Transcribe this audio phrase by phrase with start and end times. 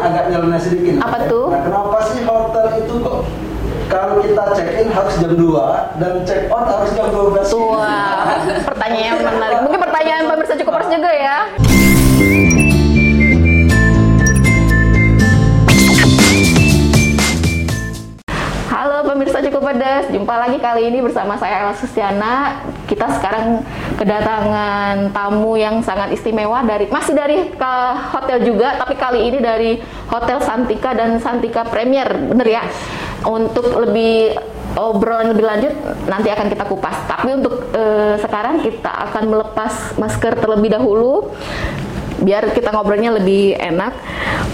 [0.00, 1.04] agak nyeleneh sedikit.
[1.04, 1.52] Apa tuh?
[1.52, 3.20] Nah, kenapa sih hotel itu kok
[3.90, 7.98] kalau kita check in harus jam 2 dan check out harus jam 12 Tua,
[8.64, 9.58] pertanyaan yang menarik.
[9.66, 11.38] Mungkin pertanyaan pemirsa cukup harus juga ya.
[18.70, 22.64] Halo pemirsa cukup pedas, jumpa lagi kali ini bersama saya Ella Sustiana.
[22.88, 23.60] Kita sekarang
[24.00, 27.72] kedatangan tamu yang sangat istimewa dari masih dari ke
[28.16, 29.76] hotel juga, tapi kali ini dari
[30.08, 32.64] Hotel Santika dan Santika Premier, bener ya?
[33.28, 34.32] Untuk lebih
[34.72, 35.72] obrolan lebih lanjut
[36.08, 36.96] nanti akan kita kupas.
[37.04, 41.28] Tapi untuk eh, sekarang kita akan melepas masker terlebih dahulu
[42.20, 43.92] biar kita ngobrolnya lebih enak.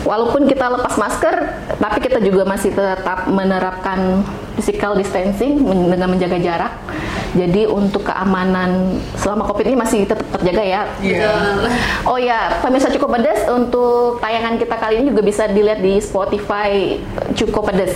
[0.07, 1.35] Walaupun kita lepas masker,
[1.83, 4.23] tapi kita juga masih tetap menerapkan
[4.57, 6.73] physical distancing dengan menjaga jarak.
[7.37, 10.83] Jadi untuk keamanan selama COVID ini masih tetap terjaga ya.
[11.05, 11.33] Iya.
[12.09, 16.97] Oh ya, pemirsa cukup pedas untuk tayangan kita kali ini juga bisa dilihat di Spotify
[17.37, 17.93] cukup pedas.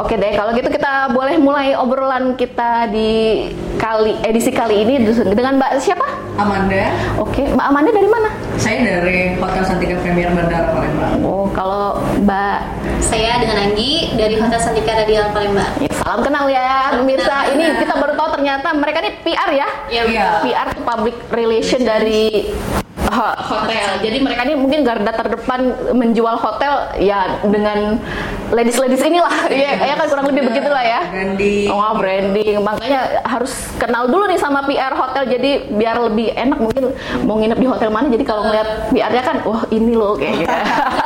[0.00, 3.44] Oke deh, kalau gitu kita boleh mulai obrolan kita di
[3.76, 4.94] kali edisi kali ini
[5.36, 6.23] dengan Mbak siapa?
[6.34, 8.30] Amanda, Oke, Mbak Amanda dari mana?
[8.56, 11.18] saya dari Hotel Santika Premier Bandara Palembang.
[11.20, 12.58] Oh, kalau Mbak
[12.98, 15.70] Saya dengan Anggi dari Hotel Santika Radial Palembang.
[15.78, 17.50] ya, salam kenal ya pemirsa.
[17.50, 19.68] Ini kita baru tahu ternyata mereka ini PR ya.
[19.88, 20.26] Iya.
[20.42, 22.83] PR itu public relation dari ho-
[23.14, 23.88] hotel.
[24.02, 25.60] Jadi mereka ini mungkin garda terdepan
[25.94, 28.02] menjual hotel ya dengan
[28.50, 29.48] ladies-ladies inilah.
[29.48, 31.00] Iya, ya kan kurang lebih begitulah ya.
[31.08, 31.66] Branding.
[31.70, 32.56] Oh, branding.
[32.60, 36.84] Makanya harus kenal dulu nih sama PR hotel jadi biar lebih enak mungkin
[37.24, 40.56] mau nginep di hotel mana jadi kalau ngeliat PR-nya kan wah ini loh kayak gitu.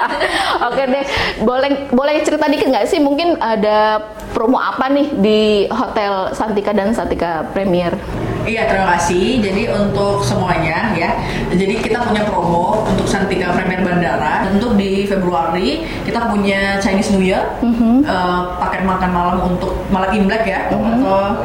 [0.68, 1.04] Oke deh.
[1.44, 6.92] Boleh boleh cerita dikit nggak sih mungkin ada promo apa nih di Hotel Santika dan
[6.92, 7.92] Santika Premier?
[8.48, 9.44] Iya, terima kasih.
[9.44, 11.12] Jadi untuk semuanya ya.
[11.52, 14.48] Jadi kita punya promo untuk Santika Premier Bandara.
[14.48, 18.08] Untuk di Februari kita punya Chinese New Year, Mhm.
[18.08, 21.36] eh, paket makan malam untuk malam Imlek ya, atau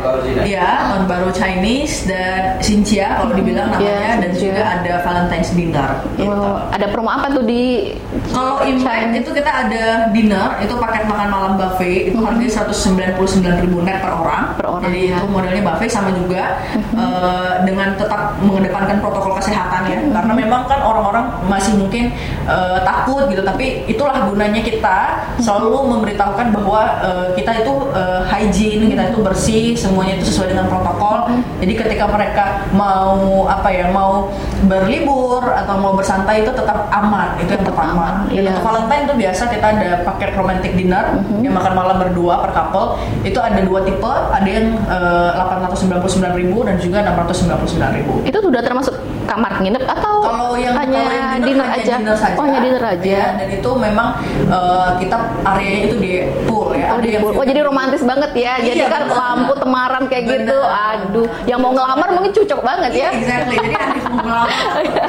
[0.48, 5.90] ya tahun baru Chinese dan Xinjia kalau dibilang namanya, Iya, dan juga ada Valentine's dinner.
[6.16, 6.32] Gitu.
[6.32, 7.92] Oh, ada promo apa tuh di
[8.32, 9.84] Kalau Imlek itu kita ada
[10.14, 14.54] dinner, itu paket makan malam buffet, itu harganya 199.000 net per orang.
[14.56, 15.18] Per orang, Jadi ya.
[15.18, 16.62] itu modelnya buffet sama juga
[16.94, 20.00] eh, dengan tetap mengedepankan protokol kesehatan ya.
[20.14, 22.14] Karena memang kan orang-orang masih mungkin
[22.48, 28.86] eh, takut gitu, tapi itulah gunanya kita selalu memberitahukan bahwa eh, kita itu eh, hygiene,
[28.90, 31.30] kita itu bersih, semuanya itu sesuai dengan protokol.
[31.60, 32.46] Jadi ketika mereka
[32.76, 34.32] mau apa ya, mau
[34.68, 38.28] berlibur atau mau bersantai itu tetap aman, itu yang pertama.
[38.30, 38.52] Dan iya.
[38.54, 41.06] untuk Valentine tuh biasa kita ada paket romantic dinner
[41.40, 43.00] yang makan malam berdua per couple.
[43.24, 48.28] Itu ada dua tipe, ada yang eh, 899.000 dan juga 699.000.
[48.28, 51.94] itu sudah termasuk kamar nginep atau Kalau yang hanya kalau yang dinner, hanya aja?
[51.98, 52.36] dinner saja.
[52.38, 53.02] Oh, hanya dinner aja.
[53.02, 54.08] Iya, dan itu memang
[54.46, 56.12] eh, kita areanya itu di
[56.44, 56.88] pool ya.
[56.90, 58.54] Oh, di oh jadi romantis banget ya.
[58.60, 59.16] Jadi Iya, kan benar.
[59.16, 60.38] lampu temaram kayak Benar.
[60.40, 60.58] gitu.
[60.60, 63.10] Aduh, yang mau ngelamar mungkin cocok banget Iya, ya.
[63.14, 63.56] exactly.
[63.56, 64.50] Jadi kan di Mulang.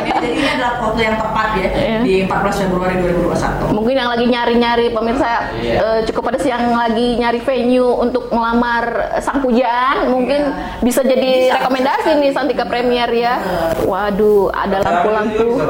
[0.05, 1.99] Jadi ini adalah waktu yang tepat ya Iya.
[2.01, 3.71] di 14 Februari 2021.
[3.71, 5.75] Mungkin yang lagi nyari-nyari pemirsa Iya.
[5.77, 8.85] eh, cukup ada yang lagi nyari venue untuk ngelamar
[9.19, 10.81] sang pujaan, mungkin Iya.
[10.81, 12.21] bisa jadi Bisa, rekomendasi bisa.
[12.21, 13.35] nih Santika Premier ya.
[13.83, 15.61] Waduh, ada lampu-lampu.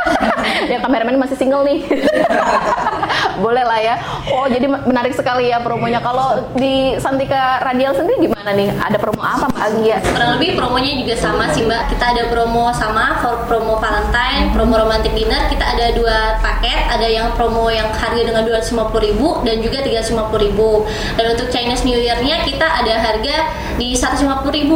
[0.72, 1.82] ya kameramen masih single nih.
[3.40, 3.94] Boleh lah ya.
[4.30, 5.98] Oh, jadi menarik sekali ya promonya.
[5.98, 8.68] Kalau di Santika Radial sendiri gimana nih?
[8.76, 9.98] Ada promo apa Mbak Anggi ya?
[10.00, 11.82] Kurang lebih promonya juga sama sih Mbak.
[11.90, 15.48] Kita ada promo sama for promo Valentine, promo romantic dinner.
[15.48, 16.78] Kita ada dua paket.
[16.90, 21.16] Ada yang promo yang harga dengan 250.000 dan juga 350.000.
[21.16, 23.36] Dan untuk Chinese New Year-nya kita ada harga
[23.74, 24.28] di 150.000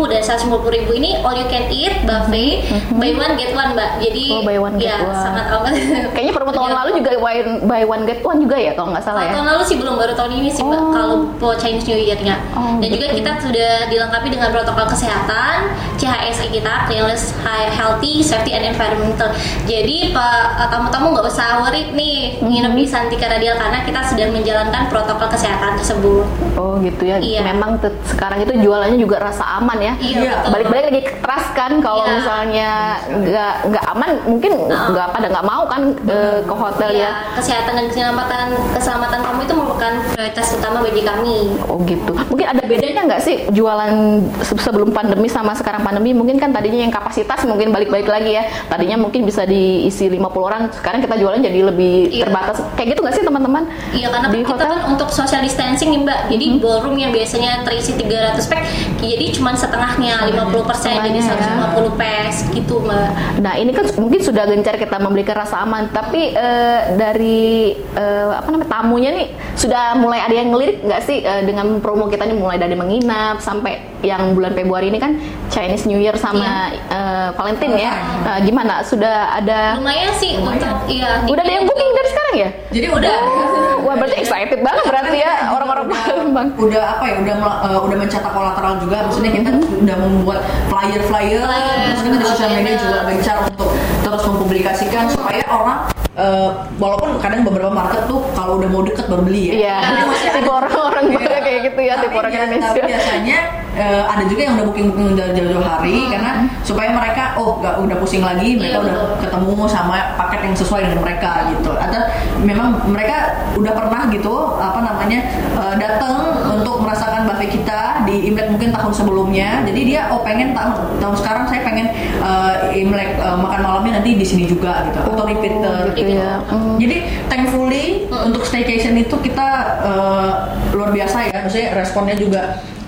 [0.08, 2.64] dan 150.000 ini all you can eat buffet
[2.94, 3.90] buy one get one Mbak.
[4.00, 5.14] Jadi Oh, buy one get ya one.
[5.14, 5.72] sangat amat.
[6.12, 9.22] Kayaknya promo tahun lalu juga buy, buy one get one juga ya kalau nggak salah
[9.22, 9.32] ya.
[9.34, 10.90] Tahun lalu sih belum baru tahun ini sih mbak Oh.
[10.90, 12.36] kalau po Chinese New Year-nya.
[12.52, 13.18] Oh, Dan juga gitu.
[13.18, 15.56] kita sudah dilengkapi dengan protokol kesehatan,
[15.96, 19.28] CHSE kita, cleanliness, high- healthy, safety and environmental.
[19.64, 22.78] Jadi pak eh, tamu-tamu nggak usah worried nih nginep Mhm.
[22.78, 26.24] di Santika Radial karena kita sudah menjalankan protokol kesehatan tersebut.
[26.54, 27.18] Oh gitu ya.
[27.18, 27.40] Iya.
[27.44, 29.92] Memang te- sekarang itu jualannya juga rasa aman ya.
[29.96, 30.32] Iya, Iya.
[30.36, 30.50] betul.
[30.52, 32.14] Balik-balik lagi keras kan kalau Iya.
[32.14, 32.70] misalnya
[33.06, 37.10] nggak nggak aman mungkin nggak pada nggak mau kan eh, ke hotel Iya, ya.
[37.34, 41.36] kesehatan dan keselamatan keselamatan kamu itu merupakan prioritas utama bagi kami.
[41.64, 42.12] Oh gitu.
[42.26, 43.92] Mungkin ada bedanya nggak sih jualan
[44.40, 46.10] se- sebelum pandemi sama sekarang pandemi?
[46.10, 48.44] Mungkin kan tadinya yang kapasitas mungkin balik-balik lagi ya.
[48.66, 52.26] Tadinya mungkin bisa diisi 50 orang, sekarang kita jualan jadi lebih Iya.
[52.26, 53.62] terbatas kayak gitu nggak sih teman-teman?
[53.90, 54.66] Iya karena di kita hotel?
[54.66, 58.62] kan untuk social distancing nih mbak, jadi ballroom yang biasanya terisi 300 pack,
[58.98, 61.70] jadi cuma setengahnya 50 persen, jadi Setengahnya ya.
[61.70, 63.08] 150 pack gitu mbak.
[63.38, 67.38] Nah ini kan mungkin sudah gencar kita memberikan rasa aman, tapi eh, dari
[67.74, 72.10] eh, apa namanya tamunya nih sudah mulai ada yang ngelirik nggak sih eh, dengan promo
[72.10, 75.16] kita nih mulai dari menginap sampai yang bulan Februari ini kan
[75.48, 77.92] Chinese New Year sama eh, Valentine ya.
[78.26, 78.82] Nah, gimana?
[78.82, 79.78] Sudah ada?
[79.78, 81.22] Lumayan sih untuk iya.
[81.24, 82.48] Udah ada yang booking dari sekarang ya?
[82.74, 86.48] Jadi udah Oh, wah berarti excited banget berarti ya orang-orang udah, Palembang.
[86.56, 87.36] udah apa ya udah
[87.68, 90.40] eh, udah mencetak kolateral juga maksudnya kita udah membuat
[90.72, 95.78] flyer flyer Flyer, terus kita di sosial media juga gencar untuk terus mempublikasikan supaya orang
[96.16, 100.02] eh, walaupun kadang beberapa market tuh kalau udah mau deket baru beli ya Iya, Tapi
[100.10, 101.12] masih tipe orang-orang Iya.
[101.12, 102.68] juga kayak gitu ya, tipe Tapi orang dia- Indonesia.
[102.68, 103.38] tapi biasanya
[103.74, 106.30] eh, ada juga yang udah booking booking dari jauh-jauh hari karena
[106.62, 109.18] supaya mereka oh nggak udah pusing lagi mereka Iya, udah betul.
[109.20, 112.00] ketemu sama paket yang sesuai dengan mereka gitu atau
[112.40, 113.16] memang mereka
[113.54, 115.18] udah pernah gitu apa namanya
[115.52, 116.14] eh, datang
[116.46, 121.14] untuk merasakan buffet kita di Imlek mungkin tahun sebelumnya jadi dia oh pengen tahun tahun
[121.16, 121.86] sekarang saya pengen
[122.20, 126.42] eh, Imlek eh, makan malamnya nanti di sini juga gitu atau repeater gitu ya.
[126.48, 126.76] Hmm.
[126.78, 126.96] jadi
[127.30, 129.48] thankfully untuk staycation itu kita
[129.82, 130.30] eh,
[130.74, 132.42] luar biasa ya, maksudnya responnya juga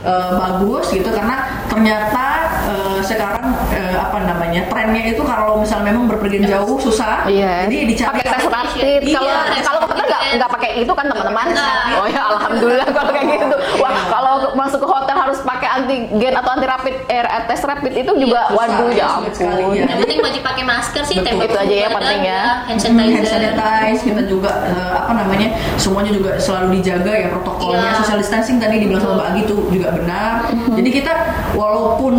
[0.04, 6.06] eh, bagus gitu karena ternyata eh, sekarang eh, apa namanya trennya itu kalau misalnya memang
[6.06, 7.64] berpergian jauh susah, Iya.
[7.64, 9.00] jadi dicari pakai tes rapid.
[9.02, 9.32] Iya, Kalau
[9.62, 11.46] kalau hotel nggak nggak pakai itu kan teman-teman.
[11.48, 11.96] Nah.
[11.96, 13.56] Oh ya alhamdulillah kalau kayak gitu.
[13.76, 18.12] Wah kalau masuk ke hotel harus pakai antigen atau anti rapid eh, tes rapid itu
[18.16, 19.72] juga Iya, waduh susah, ya ampun.
[19.72, 19.84] ya.
[19.86, 21.44] Yang penting wajib pakai masker sih, Betul.
[21.44, 22.40] Itu aja ya penting ya.
[22.64, 23.30] hand hand sanitizer.
[23.30, 27.98] sanitize kita juga eh, apa namanya semuanya juga selalu dijaga ya protokolnya Iya.
[27.98, 30.32] social distancing tadi dibilang sama Mbak Agi itu juga benar
[30.72, 31.12] jadi kita
[31.54, 32.14] walaupun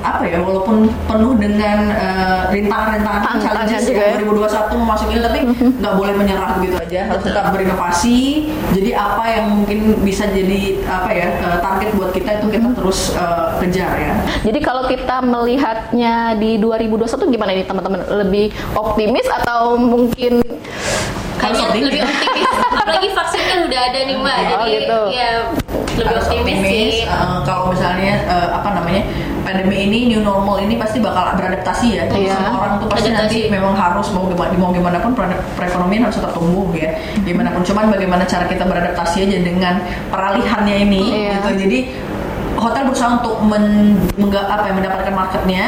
[0.00, 4.12] apa ya walaupun penuh dengan eh, rintangan-rintangan Tantangan challenges juga ya.
[4.16, 4.24] ya.
[4.24, 5.38] 2021 memasuki ini tapi
[5.78, 7.00] nggak boleh menyerah gitu aja.
[7.08, 8.18] Harus tetap berinovasi.
[8.72, 13.12] Jadi apa yang mungkin bisa jadi apa ya eh, target buat kita itu kita terus
[13.12, 14.12] eh, kejar ya.
[14.42, 18.00] Jadi kalau kita melihatnya di 2021 gimana nih teman-teman?
[18.08, 20.40] Lebih optimis atau mungkin
[21.38, 22.50] Kayaknya lebih optimis,
[22.82, 24.98] apalagi vaksinnya udah ada nih mbak, Oh, jadi gitu.
[25.14, 25.30] ya
[25.94, 26.90] lebih harus optimis, sih.
[27.06, 29.02] Eh, kalau misalnya eh, apa namanya
[29.48, 32.04] pandemi ini new normal ini pasti bakal beradaptasi ya.
[32.04, 32.36] Jadi Iya.
[32.36, 33.24] semua orang tuh pasti Adaptasi.
[33.24, 36.92] nanti memang harus mau gimana mau gimana pun per- perekonomian harus tetap tumbuh ya.
[37.18, 39.80] Gimana pun cuman bagaimana cara kita beradaptasi aja dengan
[40.12, 41.32] peralihannya ini Iya.
[41.40, 41.48] gitu.
[41.58, 41.78] Jadi
[42.58, 43.64] hotel berusaha untuk men,
[44.14, 45.64] mengga- apa ya, mendapatkan marketnya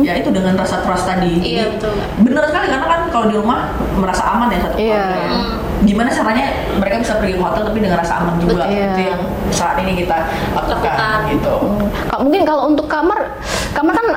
[0.00, 1.98] ya itu dengan rasa trust tadi Iya, betul.
[2.22, 4.86] bener sekali karena kan kalau di rumah merasa aman ya satu Iya.
[4.94, 5.30] keluarga ya.
[5.34, 5.54] Hmm.
[5.80, 8.78] Gimana caranya mereka bisa pergi ke hotel tapi dengan rasa aman juga Betul.
[8.84, 10.16] itu yang saat ini kita
[10.52, 11.18] lakukan, Lakukan.
[11.30, 13.18] gitu Hmm, Kak, mungkin kalau untuk kamar,
[13.70, 14.08] kamar kan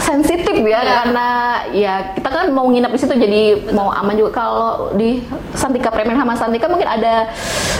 [0.00, 0.92] sensitif ya Iya.
[0.96, 1.28] karena
[1.70, 4.32] ya kita kan mau nginap di situ jadi mau aman juga.
[4.32, 5.20] Kalau di
[5.52, 7.28] Santika Premier sama Santika mungkin ada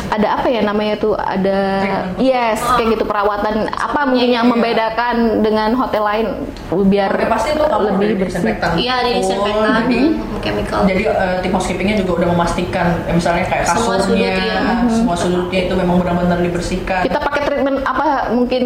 [0.08, 2.18] ada apa ya namanya tuh ada Treatment.
[2.18, 4.52] yes kayak gitu perawatan apa mungkin yang Iya.
[4.52, 6.26] membedakan dengan hotel lain
[6.70, 8.42] biar Oke, pasti itu lebih bersih.
[8.42, 8.70] disinfektan.
[8.76, 10.00] Iya, ada disinfektan, Oh, jadi
[10.40, 10.78] chemical.
[10.84, 14.58] jadi eh, tim housekeepingnya juga udah memastikan ya, misalnya kayak Semua kasurnya, sudut, iya.
[14.88, 17.00] semua sudutnya itu memang benar-benar dibersihkan.
[17.02, 18.64] Kita pakai treatment apa mungkin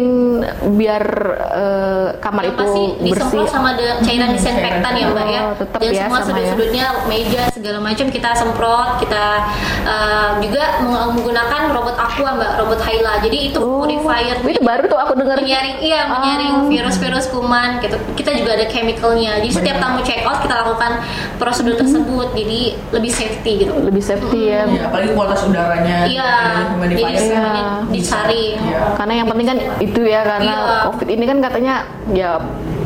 [0.75, 1.03] biar
[1.51, 3.05] eh, kamar yang itu pasti bersih.
[3.07, 6.25] disemprot sama ada cairan disinfektan ya mbak ya Oh, tetep dan ya semua sama ya.
[6.27, 9.25] sudut-sudutnya meja segala macam kita semprot kita
[9.83, 14.83] uh, juga meng- menggunakan robot aqua mbak robot Hyla jadi itu Oh, purifier itu baru
[14.85, 15.37] tuh aku dengar.
[15.37, 16.67] menyaring iya menyaring Ah.
[16.67, 20.91] virus-virus kuman gitu kita juga ada chemicalnya jadi setiap tamu check out kita lakukan
[21.35, 22.59] prosedur tersebut jadi
[22.91, 24.54] lebih safety gitu lebih safety ya.
[24.55, 26.31] Ya, apalagi kualitas udaranya iya
[26.79, 27.65] jadi semuanya Iya.
[27.91, 28.79] disaring Iya.
[28.95, 30.75] Karena yang penting kan itu ya karena Iya.
[30.87, 31.75] COVID ini kan katanya
[32.09, 32.31] ya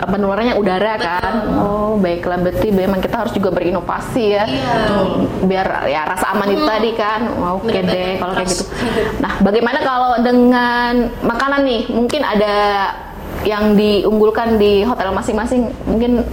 [0.02, 1.06] penularannya udara Betul.
[1.06, 1.34] kan.
[1.54, 4.44] Oh, baiklah berarti memang kita harus juga berinovasi ya.
[4.44, 4.76] Iya.
[5.44, 7.22] Biar ya rasa aman itu tadi kan.
[7.54, 8.64] Oke Benar-benar deh kalau kayak gitu.
[8.66, 9.20] trust.
[9.20, 11.82] Nah, bagaimana kalau dengan makanan nih?
[11.90, 12.56] Mungkin ada
[13.42, 15.72] yang diunggulkan di hotel masing-masing.
[15.86, 16.24] Mungkin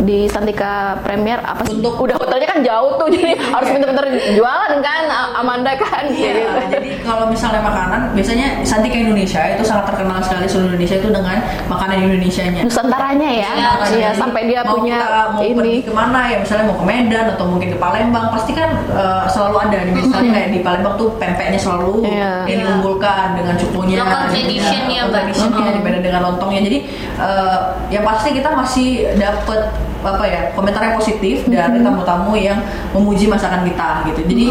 [0.00, 1.76] di Santika Premier apa sih?
[1.76, 5.02] Untuk- udah hotelnya kan jauh tuh jadi harus bener-bener jualan kan
[5.34, 6.50] Amanda kan Iya, gitu.
[6.70, 11.36] jadi kalau misalnya makanan, biasanya Santika Indonesia itu sangat terkenal sekali seluruh Indonesia itu dengan
[11.66, 12.60] makanan Indonesianya.
[12.62, 15.82] Nusantaranya ya, Iya, iya Jadi, sampai dia mau punya kita mau pergi ini.
[15.82, 19.56] ke mana ya misalnya mau ke Medan atau mungkin ke Palembang pasti kan eh, selalu
[19.60, 22.32] ada nih misalnya kayak di Palembang tuh pempeknya selalu Iya.
[22.46, 25.12] yang diunggulkan dengan cukunya Local tradition ya, Mbak.
[25.12, 26.78] traditionnya dibeda dengan lontongnya jadi
[27.18, 27.58] eh,
[27.90, 29.60] yang pasti kita masih dapat
[30.02, 32.58] apa ya komentar yang positif dari tamu-tamu yang
[32.90, 34.20] memuji masakan kita gitu.
[34.26, 34.44] Jadi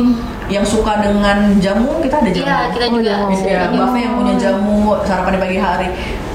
[0.47, 2.45] yang suka dengan jamu kita ada jamu.
[2.45, 3.33] Iya, kita Oh, juga jamu.
[3.43, 5.89] ya, buffet yang punya jamu sarapan di pagi hari.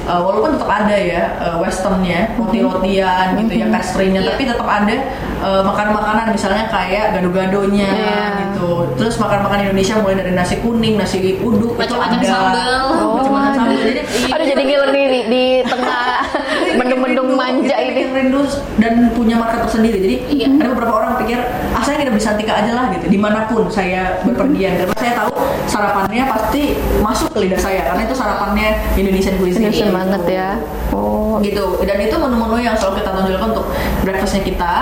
[0.05, 4.29] Uh, walaupun tetap ada ya uh, westernnya roti-rotian gitu ya pastry-nya Iya.
[4.31, 4.97] tapi tetap ada
[5.41, 8.21] uh, makan-makanan misalnya kayak gado-gadonya Iya.
[8.45, 8.85] gitu.
[8.97, 12.29] Terus makan-makan Indonesia mulai dari nasi kuning nasi uduk Macam-macam ada.
[12.29, 12.69] sambal.
[12.93, 13.81] Oh, macam-macam sambal.
[13.81, 16.05] Jadi Aduh jadi ngiler nih di, di tengah
[16.79, 17.74] mendung-mendung manja
[18.15, 18.47] rindu
[18.79, 19.99] dan punya market tersendiri.
[19.99, 20.47] Jadi Iya.
[20.55, 21.39] ada beberapa orang pikir
[21.75, 23.11] ah saya nginep di Santika aja lah gitu.
[23.11, 24.79] Di mana pun saya berpergian.
[24.79, 25.33] Karena saya tahu
[25.67, 26.63] sarapannya pasti
[27.03, 27.83] masuk ke lidah saya.
[27.91, 29.69] Karena itu sarapannya Indonesian cuisine.
[29.69, 30.49] Indonesian banget ya.
[30.95, 31.81] Oh, gitu.
[31.83, 33.67] Dan itu menu-menu yang selalu kita tonjolkan untuk
[34.05, 34.75] breakfastnya kita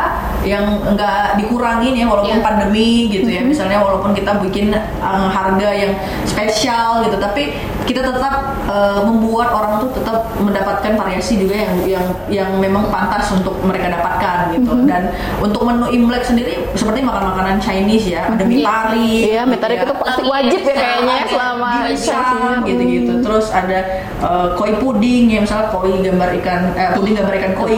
[0.42, 2.44] yang enggak dikurangin ya walaupun Iya.
[2.44, 3.40] pandemi gitu ya.
[3.44, 5.92] Misalnya walaupun kita bikin uh, harga yang
[6.26, 12.06] spesial gitu tapi kita tetap uh, membuat orang tuh tetap mendapatkan variasi juga yang yang
[12.30, 14.72] yang memang pantas untuk mereka dapatkan gitu.
[14.88, 19.58] Dan untuk menu Imlek sendiri seperti makan makanan Chinese ya ada mie tari Iya, mie
[19.60, 23.12] tari gitu itu pasti wajib ya kayaknya ya selama dimsum gitu-gitu.
[23.22, 23.78] Terus ada
[24.24, 27.70] uh, koi puding ya misalnya koi gambar ikan eh, puding gambar ikan koi.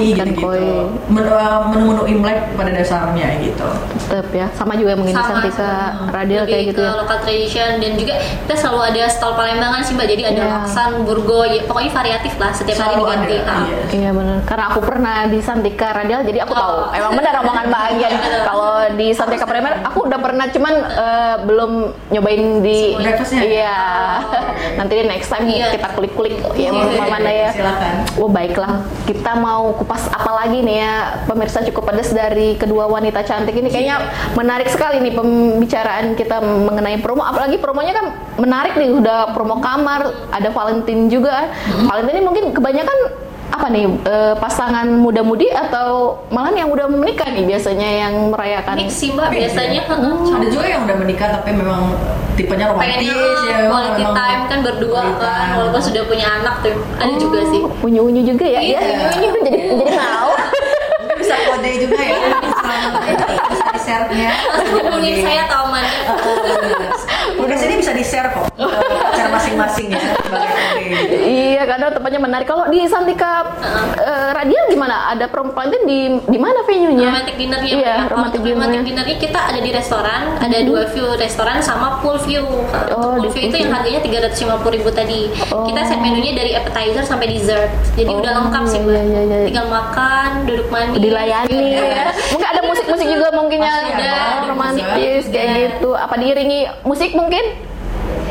[1.07, 3.69] Men- uh, Menu-menu Imlek pada dasarnya gitu.
[4.05, 4.47] tetep ya.
[4.53, 5.29] Sama juga mungkin Sama.
[5.39, 5.71] Santika
[6.09, 6.95] Radial Lebih kayak gitu ke ya.
[6.95, 10.53] local tradition dan juga kita selalu ada stall Palembangan sih mbak jadi ada Iya.
[10.57, 13.45] laksan burgo ya, pokoknya variatif lah setiap hari Selalu diganti ada.
[13.47, 13.61] Ah.
[13.61, 13.79] Iya.
[13.91, 14.39] Iya benar.
[14.45, 16.73] Karena aku pernah di Santika Radial, jadi aku tahu.
[16.83, 16.87] Oh.
[16.93, 18.13] Emang benar omongan Mbak Anggian.
[18.45, 21.71] Kalau di Santika Premier, aku udah pernah, cuman eh, belum
[22.11, 22.79] nyobain di.
[22.95, 23.41] Breakfastnya?
[23.43, 23.77] Iya.
[24.75, 25.67] Nanti di next time Iya.
[25.71, 27.49] kita kulik-kulik ya Iya, mau mana ya.
[27.51, 27.95] silakan.
[28.17, 30.95] Oh baiklah, kita mau kupas apa lagi nih ya?
[31.27, 33.67] Pemirsa cukup pedas dari kedua wanita cantik ini.
[33.67, 34.07] Kayaknya
[34.39, 37.27] menarik sekali nih pembicaraan kita mengenai promo.
[37.27, 38.07] Apalagi promonya kan
[38.39, 41.51] menarik nih udah promo kamar ada Valentine juga.
[41.83, 45.89] Valentine ini mungkin kebanyakan apa nih eh, pasangan muda-mudi atau
[46.29, 49.95] malah yang udah menikah nih biasanya yang merayakan Mix sih mbak biasanya ya.
[50.33, 51.93] Ada juga yang udah menikah tapi memang
[52.35, 53.15] tipenya romantis ya.
[53.61, 57.61] memang- quality memang time kan berdua kan walaupun sudah punya anak tuh ada juga sih
[57.81, 60.31] unyu-unyu juga ya Iya, Iya, unyu-unyu jadi jadi mau
[61.15, 62.17] bisa kode juga ya.
[62.43, 64.31] bisa di share-nya.
[64.73, 66.01] hubungin saya tamannya
[67.35, 70.01] Udah sini bisa di share kok pacar masing-masing ya.
[71.25, 72.47] Iya, karena tempatnya menarik.
[72.47, 73.47] Kalau di Santika
[73.97, 75.11] eh, Radial gimana?
[75.11, 77.09] Ada Valentine di di mana venue-nya?
[77.09, 77.95] romantic dinnernya Iya, Mbak.
[77.95, 79.07] Kalau romantic untuk romantic dinner.
[79.07, 82.43] kita ada di restoran ada dua view restoran sama pool view
[82.91, 85.65] Oh, pool view itu yang harganya 350.000 ribu tadi Oh.
[85.65, 89.21] kita set menunya dari appetizer sampai dessert jadi Oh, udah lengkap sih iya, mbak iya,
[89.23, 89.39] iya.
[89.47, 91.83] tinggal makan duduk manis Dilayani ya.
[92.31, 94.11] Mungkin ada musik-musik juga mungkin ada,
[94.41, 95.31] oh, romantis musik.
[95.31, 95.91] kayak gitu.
[95.93, 97.45] Apa diiringi musik mungkin?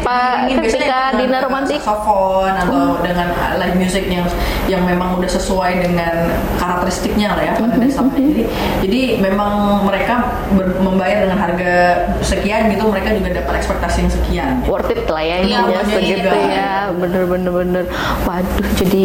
[0.04, 1.80] Pak Ini biasanya ketika dinner romantis.
[1.80, 4.28] saxophone atau dengan uh, live music yang
[4.66, 8.12] yang memang udah sesuai dengan karakteristiknya lah ya pada dasarnya.
[8.20, 8.44] Jadi
[8.84, 10.16] jadi memang mereka
[10.52, 11.74] ber- membayar dengan harga
[12.20, 14.52] sekian gitu mereka juga dapat ekspektasi yang sekian.
[14.66, 17.84] Worth it lah ya, Iya, intinya namanya segitu ya, bener bener bener.
[18.24, 19.04] Waduh, jadi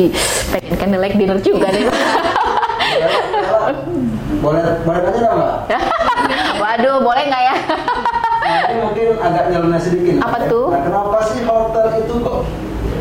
[0.50, 1.86] pengen candlelight dinner juga nih.
[4.38, 5.54] boleh boleh dong mbak
[6.62, 7.54] Waduh, boleh nggak ya?
[8.48, 10.72] Nah, ini mungkin agak nyeleneh sedikit Apa tuh?
[10.72, 12.38] nah kenapa sih hotel itu kok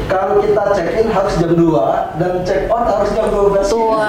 [0.08, 4.08] kalau kita check in harus jam 2 dan check out harus jam 12 Tua,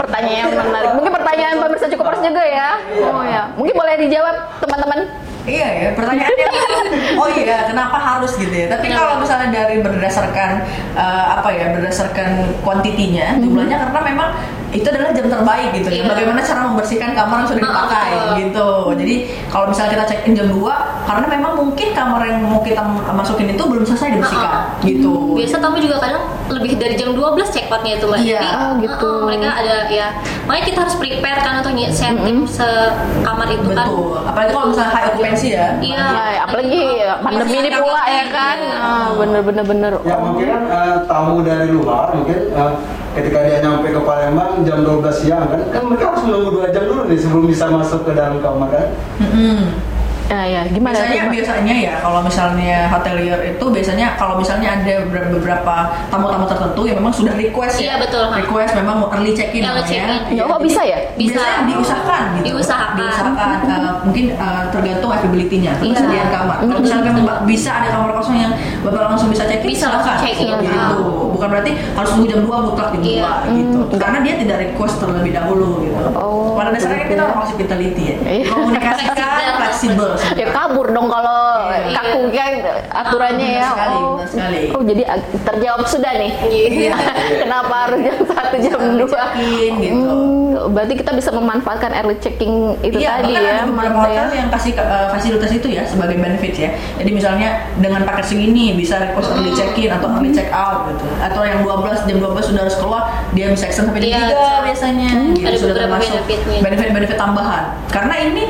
[0.00, 0.90] pertanyaan yang menarik.
[0.96, 2.80] Mungkin pertanyaan pemirsa cukup harus juga ya.
[3.04, 5.00] Oh ya, mungkin boleh dijawab teman-teman.
[5.44, 6.46] Iya ya, pertanyaannya
[7.20, 8.72] oh iya, kenapa harus gitu ya?
[8.72, 10.50] Tapi kalau misalnya dari berdasarkan
[10.96, 14.28] eh, apa ya, berdasarkan kuantitinya, jumlahnya karena memang
[14.70, 16.00] itu adalah jam terbaik gitu ya.
[16.00, 16.08] Iya.
[16.08, 18.34] Bagaimana cara membersihkan kamar yang sudah Ah, dipakai betul.
[18.36, 18.68] gitu.
[18.96, 19.14] Jadi
[19.46, 20.62] kalau misalnya kita check in jam 2
[21.02, 25.34] karena memang mungkin kamar yang mau kita masukin itu belum selesai dibersihkan Ah, gitu.
[25.34, 28.40] biasa tamu juga kadang lebih dari jam 12 check outnya itu mbak Iya.
[28.40, 29.08] Jadi, Oh, gitu.
[29.08, 30.06] uh-uh, mereka ada ya
[30.44, 34.18] makanya kita harus prepare kan untuk setting sekamar itu kan Betul.
[34.22, 35.66] Apalagi kalau misalnya high occupancy ya.
[35.80, 36.04] Iya.
[36.30, 36.80] Ya, apalagi
[37.20, 38.58] pandemi ini pula ya kan.
[38.72, 39.92] Ah, bener bener bener.
[40.02, 42.72] ya mungkin eh, tamu dari luar mungkin eh,
[43.10, 46.84] ketika dia nyampe ke Palembang jam 12 siang kan kan mereka harus menunggu dua jam
[46.86, 48.86] dulu nih sebelum bisa masuk ke dalam kamar kan
[49.18, 49.58] Mm-mm.
[50.30, 50.94] Ya, ya, gimana?
[50.94, 51.32] biasanya Mbak?
[51.34, 55.74] biasanya ya kalau misalnya hotelier itu biasanya kalau misalnya ada beberapa,
[56.06, 58.30] tamu-tamu tertentu yang memang sudah request Iya, ya betul.
[58.30, 60.38] request memang mau early check in Early check-in.
[60.38, 61.02] Ya, oh, bisa ya?
[61.18, 61.34] Bisa.
[61.34, 62.94] biasanya diusahakan gitu Diusahakan.
[62.94, 65.82] diusahakan uh, mungkin uh, tergantung availability-nya Iya.
[65.82, 69.68] ketersediaan kamar kalau misalnya memang bisa ada kamar kosong yang bapak langsung bisa check in
[69.68, 70.62] Bisa langsung silakan.
[70.62, 70.62] check-in.
[70.62, 73.30] gitu bukan berarti harus tunggu jam 2 mutlak jam Iya.
[73.44, 77.26] 2 gitu karena dia tidak request terlebih dahulu gitu Oh, pada dasarnya kita ya.
[77.26, 78.44] orang hospitality ya Iya.
[78.46, 79.18] komunikasikan
[79.60, 80.10] Fleksibel.
[80.32, 81.38] Ya kabur dong kalau
[81.70, 81.92] Iya.
[81.92, 82.52] kakak berlaku kan
[82.92, 83.68] aturannya Ah, ya.
[83.68, 84.60] sekali, oh, sekali.
[84.70, 85.02] oh, jadi
[85.42, 86.32] terjawab sudah nih.
[86.46, 86.94] Iya.
[87.42, 89.22] Kenapa harus jam satu jam dua?
[89.76, 90.10] gitu.
[90.10, 94.36] Hmm, berarti kita bisa memanfaatkan early checking itu iya, tadi ya, beberapa Mas, hotel ya.
[94.36, 96.70] yang kasih uh, fasilitas itu ya sebagai benefit ya.
[96.96, 101.06] Jadi misalnya dengan paket segini bisa request early check in atau early check out gitu.
[101.18, 104.26] Atau yang 12 jam 12 sudah harus keluar, dia bisa extend sampai jam Iya, 3
[104.26, 104.56] bisa.
[104.62, 105.10] biasanya.
[105.30, 106.58] gitu, Ada sudah beberapa termasuk benefitnya.
[106.60, 107.64] benefit-benefit tambahan.
[107.88, 108.44] Karena ini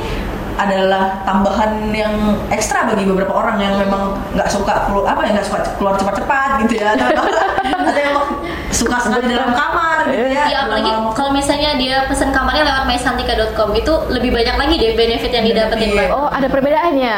[0.58, 2.14] adalah tambahan yang
[2.50, 6.48] ekstra bagi beberapa orang yang memang nggak suka keluar apa ya nggak suka keluar cepat-cepat
[6.66, 6.94] gitu ya.
[7.80, 8.16] Ada yang
[8.70, 10.44] suka sekali di dalam kamar gitu ya.
[10.46, 15.32] Ya apalagi kalau misalnya dia pesan kamarnya lewat mysantika.com itu lebih banyak lagi deh benefit
[15.34, 16.06] yang didapetin Iya.
[16.14, 17.16] Oh, ada perbedaannya.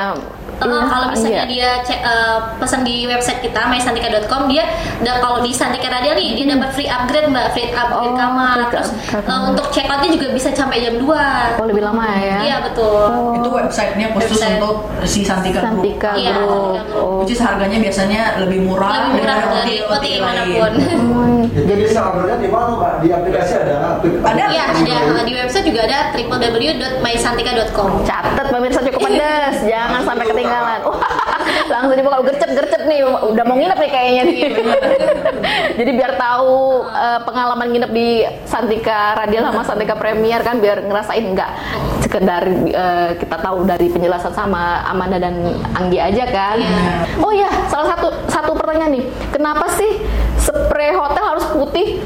[0.63, 1.45] Uh, Iya, kalau misalnya iya.
[1.45, 4.65] dia cek uh, pesan di website kita mysantika.com dia
[5.01, 8.57] dan kalau di Santika Radio nih dia dapat free upgrade mbak free upgrade Oh, kamar
[8.57, 9.51] free terus upgrade uh, kamar.
[9.51, 12.37] untuk check outnya juga bisa sampai jam 2 Oh, lebih lama ya.
[12.41, 13.35] iya betul Oh.
[13.35, 14.57] itu websitenya khusus Website.
[14.57, 16.49] untuk si Santika, Santika Iya, Group.
[16.49, 17.03] Santika Group.
[17.03, 17.19] Oh.
[17.19, 20.21] Which is harganya biasanya lebih murah lebih murah dari lain.
[20.21, 22.93] mana pun Hmm, Jadi bisa uploadnya di mana Pak?
[23.01, 23.99] Di aplikasi ada?
[24.01, 24.45] Ada.
[24.49, 24.65] Iya,
[25.05, 27.91] ada di website juga ada www.mysantika.com.
[28.03, 30.52] Catat pemirsa cukup pedas, jangan sampai ketinggalan.
[30.53, 30.79] Wah,
[31.73, 34.39] langsung dibuka gercep-gercep nih, udah mau nginep nih kayaknya nih.
[35.79, 38.09] Jadi biar tahu eh, pengalaman nginep di
[38.45, 41.51] Santika Radial sama Santika Premier kan biar ngerasain nggak
[42.05, 45.41] sekedar eh, kita tahu dari penjelasan sama Amanda dan
[45.73, 46.59] Anggi aja kan.
[47.25, 50.03] Oh ya, salah satu satu pertanyaan nih, kenapa sih
[50.37, 52.03] spray hotel harus putih?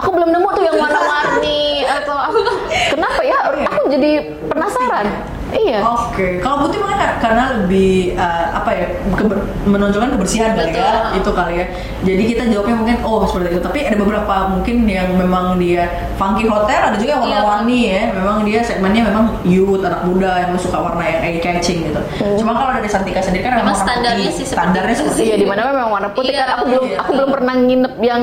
[0.00, 2.40] Aku belum nemu tuh yang warna-warni atau apa.
[2.88, 3.38] Kenapa ya?
[3.68, 5.33] Aku jadi penasaran.
[5.54, 5.78] Iya.
[5.82, 10.82] Oke, kalau putih mungkin ka- karena lebih uh, apa ya keber- menonjolkan kebersihan kali ya,
[10.82, 11.16] Betul.
[11.16, 11.66] itu kali ya.
[12.02, 13.62] Jadi kita jawabnya mungkin oh seperti itu.
[13.62, 17.30] Tapi ada beberapa mungkin yang memang dia funky hotel, ada juga yang Iya.
[17.38, 18.02] warna-warni ya.
[18.12, 22.00] Memang dia segmennya memang youth, anak muda yang suka warna yang eye catching gitu.
[22.36, 24.36] Cuma kalau dari Santika sendiri kan Memang warna standarnya putih.
[24.36, 26.96] sih standarnya seperti Iya, di mana memang warna putih Iya, kan aku belum iya.
[26.98, 28.22] aku belum pernah nginep yang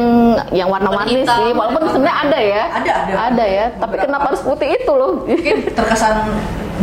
[0.51, 1.49] yang warna-warni sih.
[1.51, 2.63] Walaupun sebenarnya ada ya.
[2.71, 3.13] Ada, ada.
[3.31, 5.23] Ada ya, tapi kenapa harus putih itu loh?
[5.23, 6.15] mungkin terkesan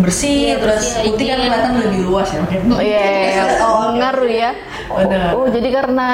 [0.00, 2.60] bersih, Iya, terus bersih, putih kan kelihatan lebih luas ya mungkin.
[2.78, 4.50] Iya, Oh, ngaruh ya.
[4.88, 5.30] Benar.
[5.34, 6.08] Oh, jadi karena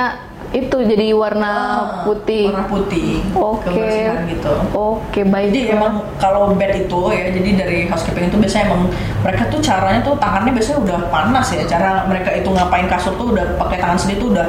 [0.55, 2.47] itu jadi warna Ah, putih.
[2.47, 3.19] Warna putih.
[3.35, 3.67] Oke.
[3.75, 4.53] Kebersihan gitu.
[4.71, 5.51] Oke, baik.
[5.51, 8.87] Jadi emang kalau bed itu ya, jadi dari housekeeping itu biasanya emang
[9.27, 11.67] mereka tuh caranya tuh tangannya biasanya udah panas ya.
[11.67, 14.47] Cara mereka itu ngapain kasur tuh udah pakai tangan sendiri tuh udah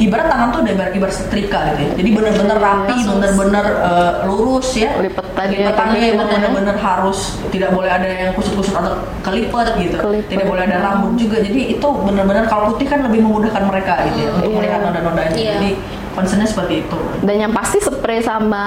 [0.00, 1.90] ibarat tangan tuh udah ibarat, ibarat setrika gitu ya.
[1.94, 3.12] Jadi bener-bener rapi, Langsung.
[3.20, 4.90] bener-bener eh, lurus ya.
[4.96, 6.32] Lipetannya Lipetannya kayak emang gimana?
[6.40, 7.18] bener-bener harus
[7.52, 9.96] tidak boleh ada yang kusut-kusut atau kelipet gitu.
[10.00, 10.30] Kelipet.
[10.32, 11.36] Tidak boleh ada rambut juga.
[11.38, 14.56] Jadi itu bener-bener kalau putih kan lebih memudahkan mereka gitu ya untuk Iya.
[14.56, 15.36] melihat noda-nodanya.
[15.36, 15.52] Iya.
[15.54, 15.70] Jadi
[16.12, 16.98] concernnya seperti itu.
[17.20, 18.64] Dan yang pasti spray sama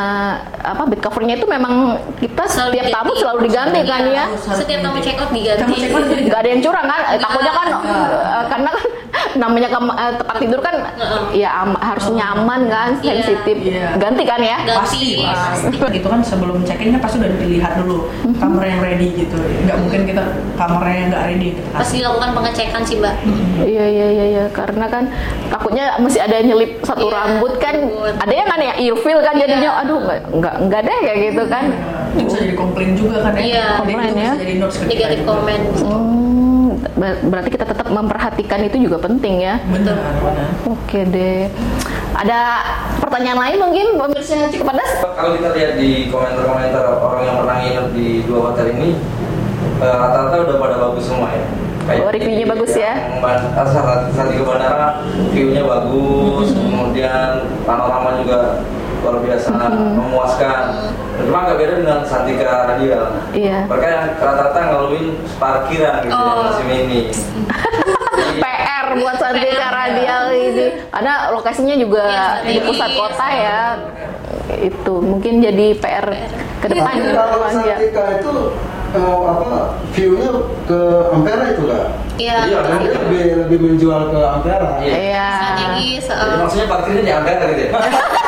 [0.56, 1.73] apa bed covernya itu memang
[2.17, 4.25] kita Selalu setiap tamu selalu diganti kan ya.
[4.25, 5.73] Harus- harus Setiap tamu check out Tamu diganti.
[5.77, 6.23] check out diganti.
[6.25, 7.01] nggak ada yang curang kan?
[7.06, 8.86] Eh, takutnya kan eh, karena kan
[9.43, 10.75] namanya kam- eh, tempat tidur kan
[11.32, 13.12] ya am- harus nyaman kan, Iya.
[13.19, 13.56] sensitif.
[13.60, 13.88] Iya.
[13.97, 14.58] Ganti kan ya?
[14.60, 14.79] Ganti.
[14.84, 18.36] pasti pasti itu kan sebelum check in kan pasti udah dilihat dulu Mhm.
[18.38, 22.29] kamar yang ready gitu nggak mungkin kita kamarnya yang nggak ready gitu kan Pasti dilakukan
[22.32, 23.15] pengecekan sih mbak.
[23.60, 25.03] Iya iya iya iya karena kan
[25.47, 28.13] takutnya masih ada yang nyelip satu Iya, rambut kan rambut.
[28.15, 29.41] ada yang kan ya ilfil kan Iya.
[29.43, 31.65] jadinya aduh nggak nggak nggak deh kayak gitu kan
[32.13, 33.65] itu bisa jadi komplain juga kan ya Iya.
[33.76, 34.32] Komplain ya.
[34.36, 34.54] jadi
[34.86, 35.60] Negatif komen.
[35.80, 39.98] hmm, ber- berarti kita tetap memperhatikan itu juga penting ya benar
[40.63, 41.50] oke deh
[42.13, 42.39] ada
[43.00, 47.88] pertanyaan lain mungkin pemirsa cukup pedas Kalau kita lihat di komentar-komentar orang yang pernah nginep
[47.91, 48.89] di dua hotel ini,
[49.80, 51.41] eh, rata-rata udah pada bagus semua ya.
[51.84, 52.93] Oh, reviewnya bagus ya?
[53.19, 55.04] ah, saat saat di ke bandara,
[55.36, 58.63] view-nya bagus, kemudian panorama juga
[59.04, 59.52] luar biasa
[60.00, 60.63] memuaskan.
[61.19, 63.04] Cuma agak beda dengan Santika Radial.
[63.36, 63.67] Iya.
[63.67, 66.43] Mereka yang rata-rata ngeluhin parkiran gitu ya, Oh.
[66.48, 67.02] masih mini.
[68.13, 72.06] Jadi, PR buat Santika Radial ini karena lokasinya juga
[72.41, 73.60] Iya, di pusat kota ya
[74.54, 76.08] itu mungkin jadi PR
[76.62, 78.34] ke depan kalau depan ya Santika itu
[78.93, 79.49] eh, apa
[79.93, 80.29] view-nya
[80.69, 80.79] ke
[81.12, 81.88] Ampera itu kak?
[82.13, 82.38] Iya.
[82.45, 84.69] Iya, Kan dia lebih lebih menjual ke Ampera.
[84.79, 84.93] Iya.
[84.93, 86.06] iya Strategis.
[86.39, 87.71] maksudnya parkirnya di Ampera gitu ya?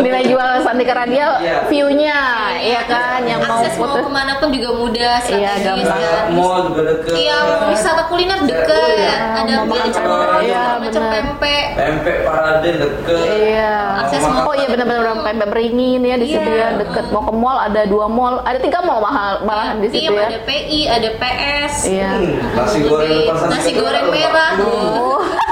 [0.00, 1.56] nilai jual Santika Radial Iya.
[1.66, 2.18] view-nya
[2.56, 6.00] ya kan yang mau akses mau foto ke mana pun juga mudah Iya, strategis gampang.
[6.00, 6.24] kan.
[6.30, 7.14] Mall juga deket.
[7.16, 10.02] Iya, mau wisata kuliner deket, Iya, ada mau makan macam.
[10.40, 11.12] Iya, macam benar.
[11.12, 11.64] pempek.
[11.74, 13.24] Pempek Paraden deket.
[13.32, 13.74] Iya.
[14.00, 16.58] Akses Mau Oh iya benar-benar pempek beringin ya di situ Iya.
[16.66, 20.08] ya deket mau ke mall ada dua mall ada tiga mall mahal malahan di situ
[20.08, 20.26] Iya, ya.
[20.28, 21.74] ada PI, ada PS.
[21.86, 22.10] Iya.
[22.10, 24.52] Hmm, nasi goreng Nasi goreng merah.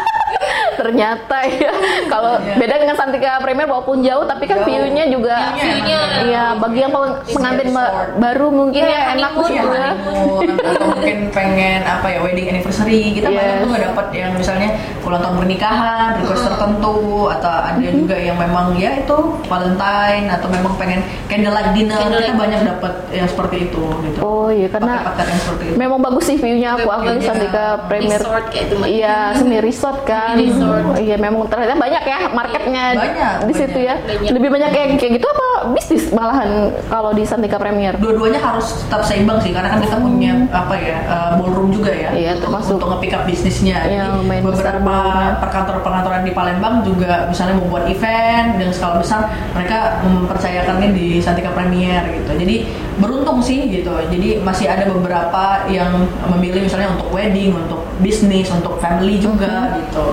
[0.89, 1.73] Ternyata ya
[2.13, 2.55] kalau Iya.
[2.57, 4.67] beda dengan Santika Premier walaupun jauh tapi kan Jauh.
[4.67, 8.09] view-nya juga View-nya emang Iya, bagi yang peng- pengantin ba- resort.
[8.17, 9.69] baru mungkin ya enak honeymoon, sih ya ya.
[9.69, 12.79] honeymoon atau mungkin pengen apa ya wedding anniversary
[13.13, 13.61] kita banyak Yes.
[13.61, 14.69] tuh nggak dapat yang misalnya
[15.01, 16.97] ulang tahun pernikahan request tertentu
[17.31, 22.27] atau ada juga yang memang ya itu Valentine atau memang pengen candlelight dinner Candlelight.
[22.27, 26.25] kita banyak dapat yang seperti itu gitu Oh iya karena yang seperti itu memang bagus
[26.25, 27.07] sih view-nya aku aku.
[27.21, 28.17] Santika Premier.
[28.17, 28.89] Resort kayak itu, Mbak.
[28.91, 30.35] Iya, semi resort kan.
[30.35, 30.49] Semi
[30.81, 30.97] resort.
[30.99, 33.95] Iya, memang ternyata banyak ya marketnya Banyak, di situ ya.
[33.99, 34.31] banyak.
[34.31, 36.51] Lebih banyak kayak kayak gitu apa bisnis malahan
[36.87, 37.95] kalau di Santika Premier?
[37.99, 42.11] dua-duanya harus tetap seimbang sih karena kan kita punya apa ya uh, ballroom juga ya
[42.11, 42.73] Iya, untuk, termasuk.
[42.77, 45.41] untuk nge-pick up bisnisnya Iya, jadi beberapa ballroomnya.
[45.41, 49.21] perkantoran-perkantoran di Palembang juga misalnya membuat event dengan skala besar
[49.53, 52.57] mereka mempercayakannya di Santika Premier gitu jadi
[52.97, 55.91] beruntung sih gitu jadi masih ada beberapa yang
[56.29, 60.05] memilih misalnya untuk wedding untuk bisnis untuk family juga Uh, gitu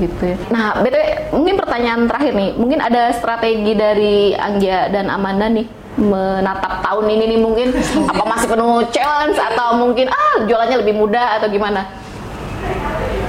[0.00, 0.36] ya.
[0.48, 6.80] Nah, btw mungkin pertanyaan terakhir nih, mungkin ada strategi dari Anggia dan Amanda nih menatap
[6.80, 7.68] tahun ini nih mungkin
[8.12, 11.84] apa masih penuh challenge atau mungkin ah jualannya lebih mudah atau gimana?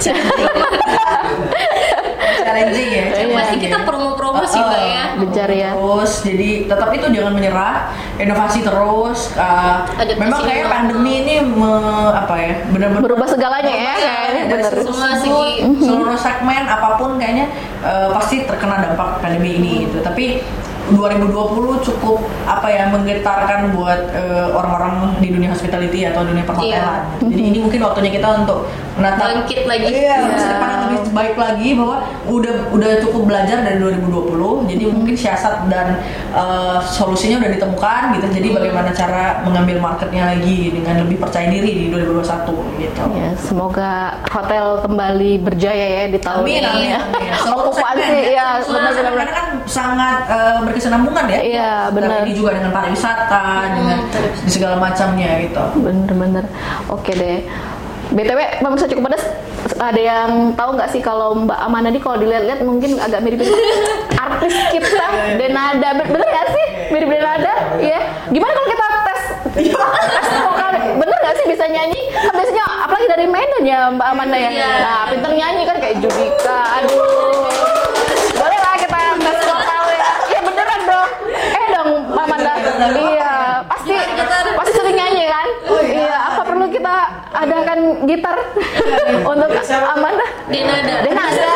[2.37, 3.35] challenging ya Iya.
[3.35, 5.03] Pasti kita promo-promo sih mbak ya.
[5.15, 5.69] Gencar ya.
[5.73, 7.75] terus jadi tetap itu jangan menyerah
[8.15, 13.93] inovasi terus uh, Adaptasi memang kayak pandemi ini me- apa ya benar-benar Berubah segalanya ya,
[14.45, 15.51] dari seluruh Semua segi.
[15.79, 17.47] seluruh segmen apa pun kayaknya
[17.81, 20.41] uh, pasti terkena dampak pandemi ini gitu tapi
[20.91, 26.75] 2020 cukup apa ya menggetarkan buat uh, orang-orang di dunia hospitality atau dunia perhotelan.
[27.23, 27.23] Iya.
[27.23, 28.67] Jadi ini mungkin waktunya kita untuk
[28.99, 29.85] menatap Bangkit lagi.
[29.87, 30.15] Iya, Iya.
[30.27, 34.62] masa depan yang lebih baik lagi bahwa udah udah cukup belajar dari 2020.
[34.83, 35.95] Jadi mungkin siasat dan
[36.35, 38.27] uh, solusinya udah ditemukan gitu.
[38.35, 43.01] Jadi bagaimana cara mengambil marketnya lagi dengan lebih percaya diri di 2021 gitu.
[43.15, 46.67] Ya, semoga hotel kembali berjaya ya di tahun Amin, ini.
[46.67, 46.99] amin, ya.
[46.99, 47.31] amin.
[47.55, 48.91] Okupansi, ya, benar.
[48.91, 51.39] Karena kan sangat uh, berkesinambungan ya.
[51.39, 52.27] Iya, benar.
[52.27, 53.97] Ini juga dengan pariwisata, dengan
[54.43, 55.63] di segala macamnya gitu.
[55.79, 56.43] Bener-bener.
[56.91, 57.39] Oke deh.
[58.11, 59.23] BTW, pemirsa cukup pedas.
[59.73, 63.41] Ada yang tahu nggak sih kalau Mbak Amanda nih kalau dilihat-lihat mungkin agak mirip
[64.25, 65.05] artis kita
[65.39, 65.89] Denada.
[65.97, 66.65] Bener nggak sih?
[66.93, 67.53] Mirip Denada?
[67.81, 67.99] Iya.
[68.29, 69.21] Gimana kalau kita tes
[69.57, 70.69] tes vokal?
[70.99, 71.99] Bener nggak sih bisa nyanyi?
[72.13, 74.49] Kan biasanya apalagi dari Medan ya Mbak Amanda ya.
[74.53, 74.69] Iya.
[74.83, 76.59] Nah, pinter nyanyi kan kayak Judika.
[76.81, 77.49] Aduh.
[78.37, 80.09] Boleh lah kita tes vokal ya.
[80.29, 81.09] Iya beneran dong.
[81.33, 82.53] Eh dong Mbak Amanda.
[82.93, 83.33] Iya.
[83.65, 83.93] Pasti
[84.53, 85.47] pasti sering nyanyi kan?
[85.81, 86.17] Iya.
[86.29, 86.95] Apa perlu kita
[87.33, 88.37] adakan gitar
[89.31, 89.49] untuk
[89.93, 90.25] Amanda?
[90.49, 90.93] Denada.
[91.03, 91.49] Denada.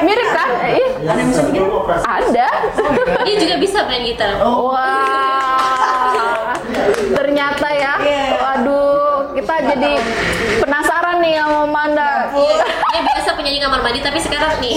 [0.00, 0.48] Mirip kan?
[0.70, 0.88] Iya.
[1.04, 1.62] Ada bisa bikin
[2.06, 2.48] Ada.
[3.26, 4.30] Dia juga bisa main gitar.
[4.40, 6.54] Wah.
[7.14, 7.94] Ternyata ya.
[8.40, 9.92] Waduh, kita jadi
[11.30, 12.10] nih sama Amanda.
[12.34, 14.76] Iya, dia biasa penyanyi kamar mandi tapi sekarang nih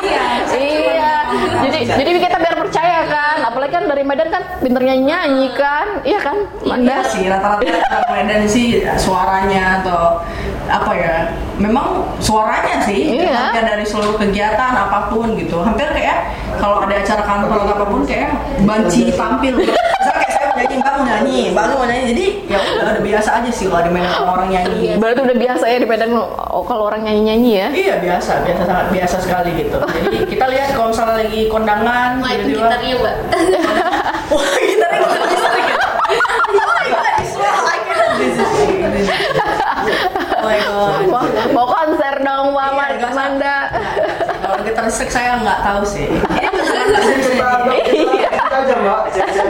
[0.00, 1.14] iya.
[1.62, 3.38] Jadi jadi kita biar percaya kan.
[3.44, 6.00] Apalagi kan dari Medan kan pinter nyanyi kan.
[6.02, 7.04] Iya kan, Amanda?
[7.04, 10.24] Iya sih rata-rata Medan sih suaranya atau
[10.72, 11.14] apa ya
[11.60, 13.52] memang suaranya sih Iya.
[13.52, 15.60] hampir dari seluruh kegiatan apa pun gitu.
[15.60, 18.32] Hampir kayak kalau ada acara kantor atau apa pun kayak
[18.64, 19.60] banci tampil.
[19.60, 22.04] Misalnya kayak saya mau nyanyi mbak mau nyanyi mbak mau nyanyi.
[22.12, 24.96] Jadi ya udah udah biasa aja sih kalau di Medan kalau orang nyanyi.
[24.96, 27.68] Berarti udah biasa ya di Medan oh, kalau orang nyanyi-nyanyi ya.
[27.68, 29.76] Iya biasa, biasa sangat biasa sekali gitu.
[29.76, 33.14] Jadi kita lihat kalau misalnya lagi kondangan, Wah itu gitarnya mbak.
[34.32, 35.36] Wah gitarnya gitu.
[40.42, 41.06] Oh my god.
[41.06, 41.22] Mau,
[41.54, 43.30] mau konser dong Mbak Iya, Amanda.
[43.38, 43.64] nggak.
[44.42, 46.10] Kalau gitar listrik saya nggak tahu sih.
[46.10, 47.06] Ini beneran Kita
[47.86, 49.00] kita kita aja mbak.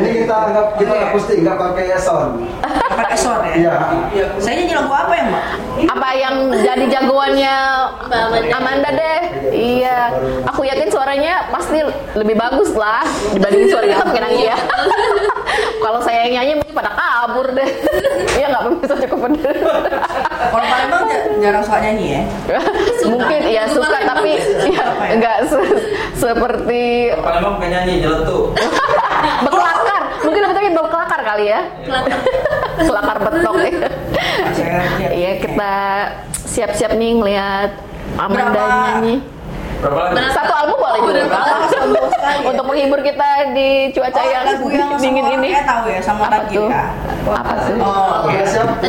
[0.05, 1.05] Ini kita anggap kita Iya.
[1.09, 2.45] akustik nggak pakai sound.
[2.93, 3.53] Pakai sound ya?
[3.55, 4.27] Iya.
[4.37, 5.45] Saya nyanyi lagu apa ya mbak?
[5.89, 7.57] Apa yang jadi jagoannya
[8.03, 8.55] Mbak Amanda.
[8.55, 9.21] Amanda deh.
[9.51, 9.99] Iya.
[10.47, 11.81] Aku yakin suaranya pasti
[12.15, 13.03] lebih bagus lah
[13.33, 14.59] dibanding suara kita mungkin Anggi ya.
[15.85, 17.71] Kalau saya yang nyanyi mungkin pada kabur deh.
[18.33, 19.55] Iya nggak bisa cukup bener.
[20.43, 21.05] Kalau Palembang
[21.39, 22.23] jarang suka nyanyi ya?
[23.13, 24.33] mungkin ya suka tapi
[24.67, 25.79] ya nggak se-
[26.17, 28.57] seperti Palembang bukan nyanyi, jeletuk.
[29.45, 30.03] berkelakar.
[30.25, 31.61] Mungkin lebih tapi berkelakar kali ya.
[31.85, 32.19] Kelakar.
[32.75, 33.71] Kelakar betok ya.
[34.53, 35.11] Saya.
[35.11, 35.73] Iya kita
[36.45, 37.71] siap-siap nih ngelihat
[38.15, 38.65] Amanda Berapa?
[38.95, 39.15] nyanyi.
[39.79, 40.31] Berapa?
[40.31, 41.41] Satu album boleh juga.
[41.73, 42.47] Sekali ya?
[42.47, 45.49] Untuk menghibur kita di cuaca Oh, yang lagu yang dingin sama ini.
[45.49, 46.69] orangnya tahu ya, sama Apa tuh?
[46.69, 46.85] ya?
[47.27, 47.77] Apa tuh?
[47.79, 48.15] Oh,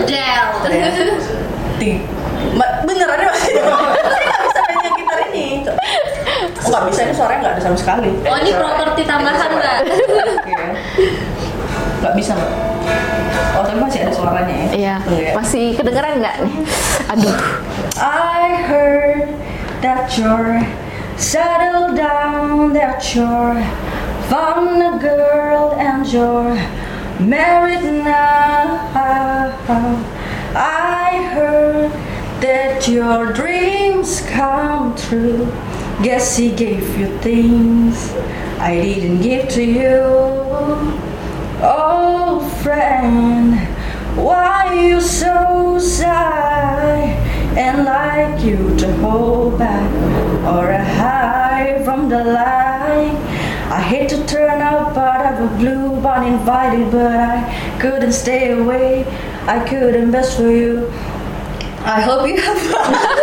[0.05, 0.47] siap.
[0.61, 1.97] Adele.
[2.83, 3.65] Beneran ya masih Saya
[4.21, 8.09] nggak bisa main yang gitar ini oh, nggak bisa ini suaranya nggak ada sama sekali
[8.21, 9.77] Oh ini properti tambahan mbak.
[9.83, 10.53] Oke.
[11.99, 12.49] nggak bisa mbak
[13.53, 15.31] oh tapi masih ada suaranya ya Iya, ya.
[15.37, 16.55] masih kedengeran nggak nih?
[17.13, 17.35] Aduh,
[18.01, 19.27] I heard
[19.81, 20.61] that you're
[21.15, 23.61] settled down, that you're
[24.31, 26.57] found a girl and you're
[27.21, 28.81] married now.
[30.55, 31.91] I heard
[32.41, 35.49] that your dreams come true.
[36.01, 38.11] Guess he gave you things
[38.59, 40.01] I didn't give to you.
[41.63, 42.22] Oh,
[42.63, 43.59] friend,
[44.15, 47.11] why you so shy
[47.57, 49.91] and like you to hold back
[50.47, 53.19] or hide from the light?
[53.69, 59.05] I hate to turn up out of a blue, uninvited, but I couldn't stay away.
[59.45, 60.87] I couldn't best for you.
[61.83, 63.19] I hope you have fun.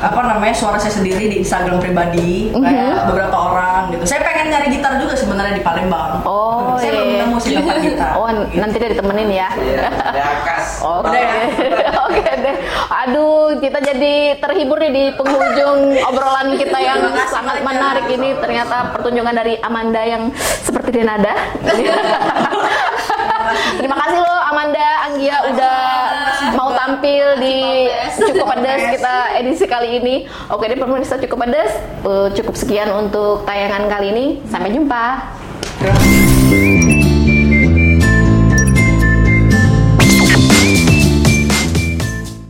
[0.00, 4.04] apa namanya suara saya sendiri di Instagram pribadi kayak beberapa orang gitu.
[4.04, 6.22] Saya pengen nyari gitar juga sebenarnya di Palembang.
[6.24, 7.00] Oh, saya iya.
[7.00, 8.12] belum nemu sih tempat gitar.
[8.16, 9.48] Oh, nanti dia ditemenin ya.
[9.56, 10.66] Iya, ada kas.
[10.86, 11.34] Oke, Udah ya?
[12.06, 12.56] oke deh.
[13.06, 18.38] Aduh, kita jadi terhibur nih di penghujung obrolan kita yang sangat menarik ini.
[18.38, 21.34] Ternyata pertunjukan dari Amanda yang seperti Denada.
[23.78, 25.76] Terima kasih loh Amanda, Anggia udah
[26.56, 30.16] mau tampil di Cukup Pedas kita edisi kali ini.
[30.48, 34.26] Oke deh pemirsa Cukup Pedas, eh, cukup sekian untuk tayangan kali ini.
[34.48, 35.36] Sampai jumpa.
[35.78, 36.95] Terima kasih.